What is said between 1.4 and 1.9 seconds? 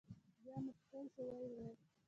ویې ویل.